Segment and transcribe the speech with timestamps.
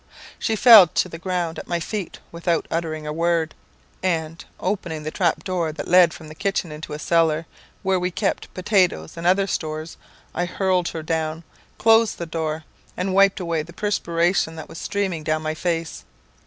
[0.39, 3.53] She fell to the ground at my feet without uttering a word;
[4.01, 7.45] and, opening the trap door that led from the kitchen into a cellar
[7.83, 9.97] where we kept potatoes and other stores,
[10.33, 11.43] I hurled her down,
[11.77, 12.63] closed the door,
[12.97, 16.03] and wiped away the perspiration that was streaming down my face.